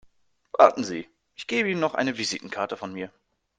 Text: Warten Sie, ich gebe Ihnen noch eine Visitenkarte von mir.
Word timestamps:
Warten 0.53 0.83
Sie, 0.83 1.07
ich 1.35 1.45
gebe 1.45 1.69
Ihnen 1.69 1.79
noch 1.79 1.93
eine 1.93 2.17
Visitenkarte 2.17 2.75
von 2.75 2.91
mir. 2.91 3.11